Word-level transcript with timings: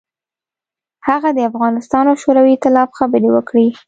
هغه 1.07 1.29
د 1.33 1.39
افغانستان 1.51 2.03
او 2.09 2.15
شوروي 2.23 2.53
اختلاف 2.55 2.89
خبرې 2.99 3.29
وکړې. 3.31 3.67